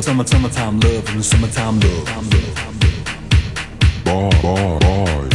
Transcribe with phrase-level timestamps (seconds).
[0.00, 2.78] Summer, summertime love, summer, summertime love, and summertime
[4.04, 5.28] love.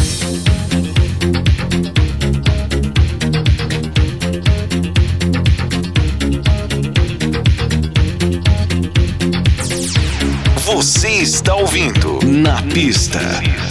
[10.65, 13.19] Você está ouvindo Na Pista.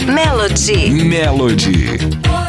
[0.07, 0.91] Melody.
[0.91, 2.42] Melody.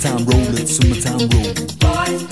[0.00, 1.52] Summertime roll, let the summertime roll.
[1.52, 2.29] Boys, boys, boys.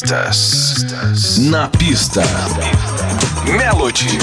[0.00, 1.38] Pistas.
[1.38, 2.22] Na pista.
[3.44, 4.18] Melody.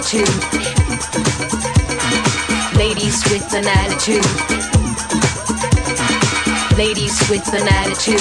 [0.00, 0.28] attitude.
[2.74, 4.24] Ladies with an attitude.
[6.78, 8.16] Ladies with an attitude.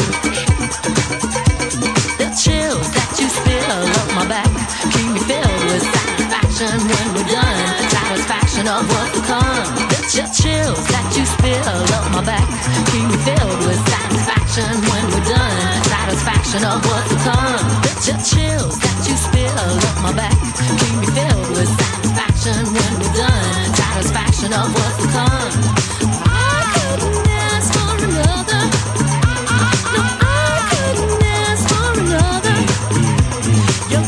[2.20, 4.52] The chills that you spill up my back
[4.92, 7.90] keep me filled with satisfaction when we're done.
[7.96, 9.72] Satisfaction of what to come.
[10.12, 12.44] The chills that you spill up my back
[12.92, 15.84] keep me filled with satisfaction when we're done.
[15.88, 17.64] Satisfaction of what to come.
[17.88, 18.89] The ch- chills
[20.02, 20.34] my back.
[22.40, 23.76] Satisfaction when we're done.
[23.76, 24.68] Satisfaction of.
[26.26, 28.64] I couldn't ask for another.
[29.96, 32.58] No, I couldn't ask for another.
[33.92, 34.04] Your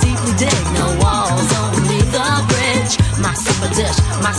[0.00, 0.32] deeply.
[0.74, 2.94] No walls, only the bridge.
[3.20, 4.32] My supper dish, my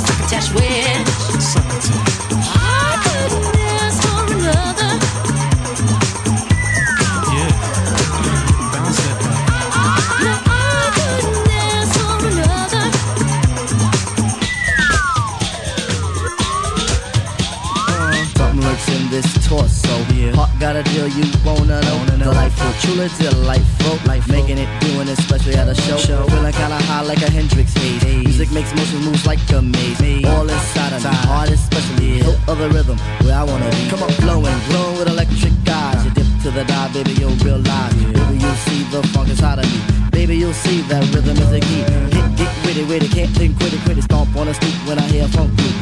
[20.77, 22.05] a deal you wanna know.
[22.17, 23.97] Delightful, truly delightful.
[24.05, 25.97] Life making it, doing it, especially at a show.
[25.97, 26.23] show.
[26.27, 28.03] Feeling kinda high like a Hendrix haze.
[28.03, 28.23] haze.
[28.23, 29.99] Music makes motion moves like a maze.
[29.99, 30.25] maze.
[30.25, 32.17] All inside of me, heart especially.
[32.17, 32.27] Yeah.
[32.27, 33.89] No other rhythm where I wanna be.
[33.89, 36.05] Come on, blowing, blowing with electric eyes.
[36.05, 37.95] You dip to the dive, baby, you'll realize.
[37.95, 38.11] Yeah.
[38.17, 39.79] Baby, you'll see the funk inside of me.
[40.11, 41.83] Baby, you'll see that rhythm is the key.
[42.13, 44.03] Get, get witty, witty, can't think, quit it, quit it.
[44.03, 45.76] Stomp on the street when I hear funk beat.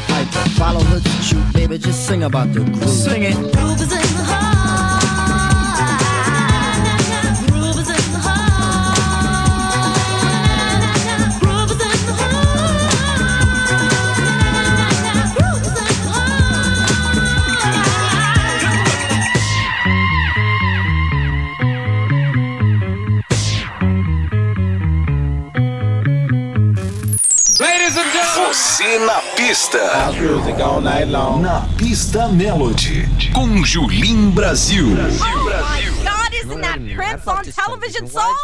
[0.00, 0.48] Piper.
[0.50, 2.88] Follow her to shoot, baby, just sing about the groove.
[2.88, 3.34] Sing it.
[3.34, 4.45] Groove is in the heart.
[29.76, 31.38] Pista.
[31.40, 33.08] Na pista Melody.
[33.34, 34.94] Com Julim Brasil.
[34.94, 35.24] Brasil.
[35.24, 38.34] Oh my God, isn't that Prince on television song?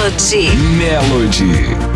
[0.00, 0.48] Melody.
[0.78, 1.89] Melody.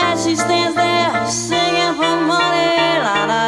[0.00, 3.47] As she stands there singing for money, la la